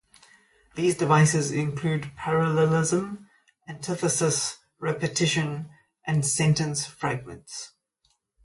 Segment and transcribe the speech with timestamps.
[0.73, 3.29] These devices include parallelism,
[3.67, 5.69] antithesis, repetition,
[6.07, 7.73] and sentence fragments.